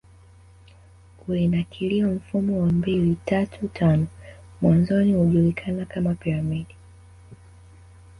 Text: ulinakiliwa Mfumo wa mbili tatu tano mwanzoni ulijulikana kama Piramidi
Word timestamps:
ulinakiliwa 1.27 2.09
Mfumo 2.11 2.61
wa 2.61 2.71
mbili 2.71 3.15
tatu 3.25 3.67
tano 3.67 4.07
mwanzoni 4.61 5.15
ulijulikana 5.15 5.85
kama 5.85 6.13
Piramidi 6.15 6.75